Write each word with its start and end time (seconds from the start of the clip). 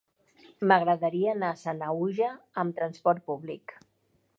M'agradaria 0.71 1.29
anar 1.35 1.51
a 1.55 1.59
Sanaüja 1.65 2.33
amb 2.65 2.79
trasport 2.81 3.27
públic. 3.31 3.79